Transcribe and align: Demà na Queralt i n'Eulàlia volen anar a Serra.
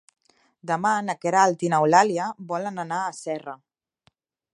Demà 0.69 0.93
na 1.09 1.15
Queralt 1.25 1.65
i 1.67 1.69
n'Eulàlia 1.73 2.31
volen 2.53 2.85
anar 2.85 3.03
a 3.03 3.13
Serra. 3.19 3.55